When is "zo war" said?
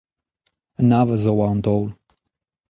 1.23-1.51